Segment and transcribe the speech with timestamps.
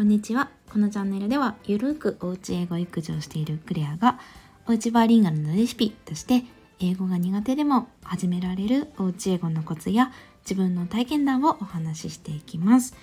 [0.00, 0.48] こんにちは。
[0.72, 4.18] このチャンネルではゆるくおうち英語育児をしているクレアが
[4.66, 6.44] おうちバーリンガルのレシピとして
[6.80, 10.10] 英語が苦手でも始められるおうち英語のコツや
[10.42, 12.96] 自分の体験談をお話ししていきます。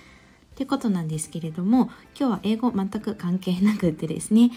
[0.56, 1.88] ということなんですけれども
[2.18, 4.50] 今日は英語全く関係なくてですね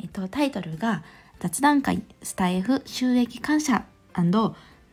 [0.00, 1.04] えっとタイトルが
[1.38, 4.22] 雑談会スタイフ収益感謝な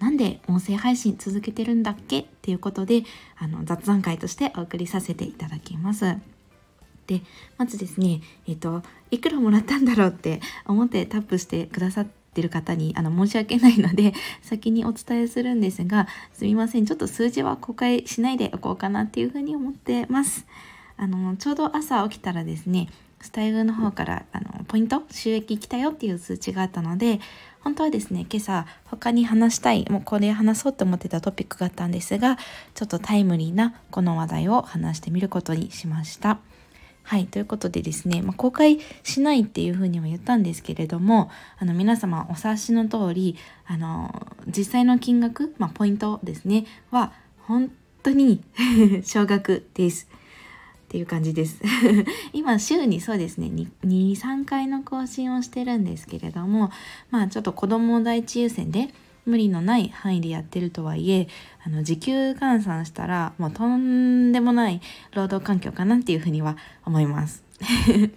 [0.10, 2.20] んで音声配信続けてるんだっけ？
[2.20, 3.04] っていうことで
[3.38, 6.18] あの雑談会としてお送りさせていただきます。
[7.08, 7.22] で
[7.58, 20.46] まずですねえっ、といくらもらったんだろうって思ってタップしてくださってる方にあの申し訳ないので 先にお伝えするんですがすみませんちょっと数字は公開しないでおこうかなっていうふうに思ってます。
[20.98, 22.88] あのちょうど朝起きたらですね
[23.22, 27.20] スタイルの方からあのポイント収益来たよっていう通知があったので
[27.62, 32.38] 本当はですね今朝他に話したいもうこれ話そうと思ってたトピックがあったんですが
[32.76, 36.38] ちょっとタイムリーなこの話題を話してみることにしました。
[37.06, 37.28] はい。
[37.28, 48.44] ということでですね、まあ、公開しないっていうふうには言ったんですけれども、あの、皆様お察しの通り、あの、実際の金額、まあ、ポイントですね、は、本当に
[49.06, 50.10] 少額です。
[50.86, 51.62] っていう感じです
[52.32, 53.48] 今週にそうですね
[53.84, 56.72] 23回の更新をしてるんですけれども
[57.10, 58.94] まあちょっと子供を第一優先で
[59.26, 61.28] 無理のない範囲でやってるとはいえ
[61.66, 64.82] あの時給換算したらもうとんでもない
[65.14, 67.44] 労働環境かなっていうふうには思います。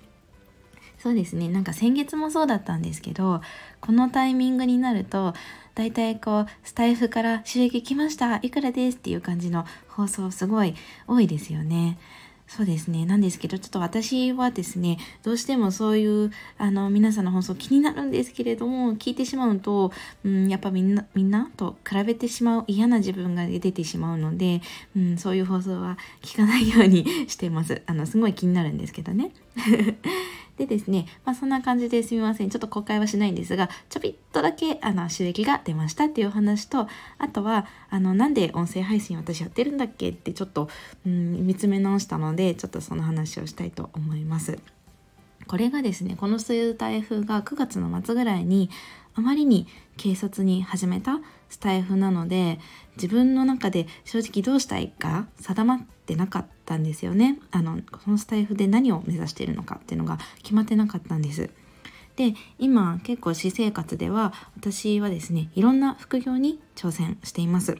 [0.98, 1.48] そうですね。
[1.48, 3.40] なんか先月もそうだったんですけど
[3.80, 5.34] このタイミングになると
[5.74, 8.40] だいたいこうスタイフから収益来ました。
[8.42, 10.74] いくらですっていう感じの放送すごい
[11.06, 11.98] 多いですよね。
[12.48, 13.04] そうですね。
[13.04, 19.92] なんですけど、ちょっと私はですね、どうしてもそういう、あの、皆さんの放送気になるんですけれども、聞いてしまうと、
[20.24, 24.62] うん、やっぱみんな、みんなと比べてしまう嫌な自分が出てしまうので、
[24.96, 27.82] うん、そういう放送は聞かないようにしてます。
[27.84, 29.30] あの、すごい気になるんですけどね。
[30.58, 32.50] でですね、まあそんな感じですみません。
[32.50, 36.88] ちょっと公開はしないんですが、ちょびっとだけあの収益が出ましたっていうお話と、
[37.18, 40.68] あとは、あの、なんで音声配信私やってるんだっけってちょっと、
[41.06, 44.58] うん、見つめ直したので、ちょっとその話をしたいと思います。
[45.46, 48.68] これがですね、この数台風が9月の末ぐらいに
[49.18, 51.18] あまりに警察に始めた
[51.48, 52.60] スタイフなので
[52.94, 57.40] 自分の中で正直どうしたいか定まってなかったんですよね。
[57.50, 61.50] あのこのスタイフで何を目指しているのかっていうのが決まってなかったんです。
[62.14, 67.76] で今結構私生活では私はですねいろんな副業に挑戦しています。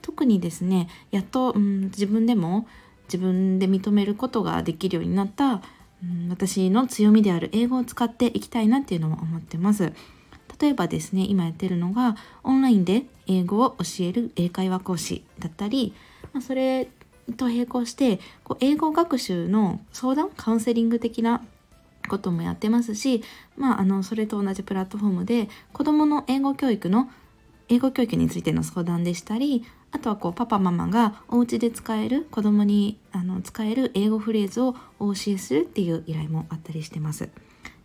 [0.00, 2.66] 特にですねやっと、うん、自分でも
[3.04, 5.60] 自分で認めることができるようになった、
[6.02, 9.92] うん、私の強みである英語を使っていきたいなっていうのも思ってます。
[10.62, 15.92] 例えばですね今やってるのがオンラインで英語を教える英会話講師だったり、
[16.32, 16.88] まあ、それ
[17.36, 21.42] と並行してこう英語学習の相談カウンセリング的な
[22.08, 23.24] こともやってますし、
[23.56, 27.10] まあ、あのそれと同じプラットフォームで子どもの英語教育の
[27.68, 37.28] 英語教育についての相談でしたりあとはこうパパママがお家で使える子供にあの使える英語フレーズをお教えするっていう依頼もあったりしてます。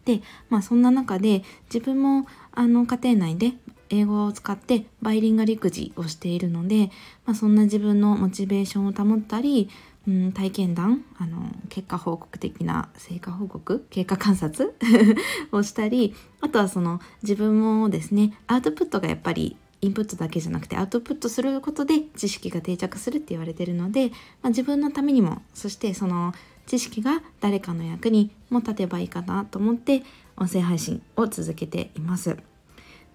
[0.08, 3.52] で、まあ、そんな中で自分もあの家庭内で
[3.90, 6.90] 英語を使ってバイリンガル育児をしているので、
[7.26, 9.70] まあ、そんな自分のモチベーションを保ったり、
[10.08, 14.74] うん、体験談あの結果報告的な成果報告経過観察
[15.52, 24.10] をしたりあとはその自分もですねアウトプットがやっぱりインプットだけじゃなくてアウトプットすることで知識が定着するって言われてるので、
[24.42, 26.34] まあ、自分のためにもそしてその
[26.68, 30.04] 知識が誰かの役にも立てばいいかなと思って
[30.36, 32.38] 音声配信を続けています。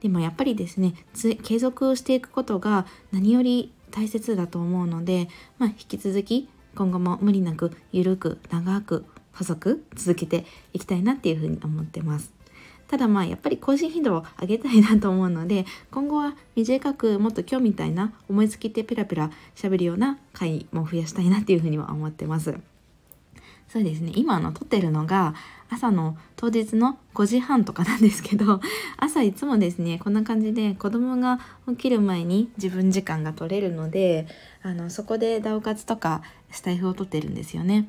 [0.00, 0.94] でもやっぱりですね
[1.44, 12.32] 継続をしていくことが何より大切だと思うので、まあ、引き続き今後も無理なく緩く長く細く続けていきたいなっていうふうに思ってます。
[12.88, 22.71] ただまあやっぱり更新頻度を上げたいなと思うので今後は短くもっと今日みたいな思いつきってペラペラ喋るような回も増やしたいなっていうふうには思ってます。
[23.72, 25.34] そうですね今の撮ってるのが
[25.70, 28.60] 朝の当日の5時半とかなんですけど
[29.00, 34.26] 朝いつもですねこんな感じで子供が起きる前に自分時間が取れるので
[34.62, 36.20] あのそこでダオ活とか
[36.50, 37.88] スタイフを撮ってるんですよね。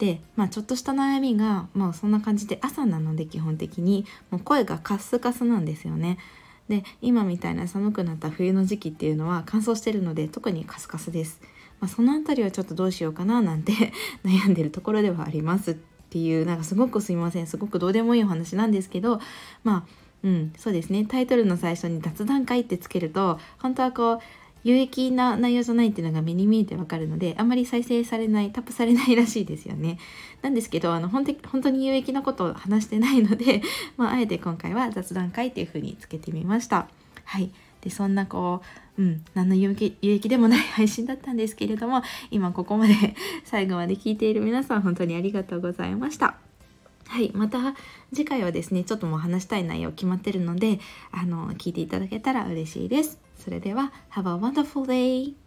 [0.00, 6.18] で、まあ、ちょっとした悩みがもうそんな感じで朝なので基本的にもう声がカスカスなんですよね。
[6.68, 11.40] で今みたいな寒くなった冬の時期っていうのは乾燥してるので特にカスカスです。
[11.82, 13.72] まあ、その辺りはちょっとどうしようかななんて
[14.24, 15.76] 悩んでるところではありますっ
[16.10, 17.46] ていうなんかすごくすいません。
[17.48, 19.20] すごくどうでもいいお話なんですけど
[19.64, 19.84] まあ
[20.22, 21.04] うんそうですね。
[21.04, 24.18] タイトルの最初に「雑談会」ってつけると本当はこう
[24.64, 29.98] 有益な内容じゃないっていうのが目に見えてわかるのであんまり再生されないタップされないらしいですよね。
[30.40, 33.62] なんですけどあの本当に有益なことを話してないので、
[33.96, 36.88] まあ、あえて今回は雑談会っていう風につけてみました。
[37.24, 37.50] はい。
[37.82, 38.62] でそんなこ
[38.96, 42.94] う、うん、何の有益でもない配信だったんですけれども今ここまで
[43.44, 46.36] 最後まで聞いている皆さん本当にありがとうございました
[47.08, 47.74] はいまた
[48.12, 50.80] 次回はですねちょっともう話したい内容決まってるので
[51.10, 55.41] あの聞いていただけたら嬉しいですそれでは Have a wonderful day!